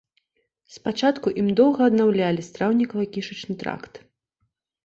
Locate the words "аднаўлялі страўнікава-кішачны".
1.91-3.61